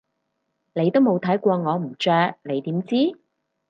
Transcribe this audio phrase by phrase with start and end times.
[0.73, 3.15] 你都冇睇過我唔着你點知？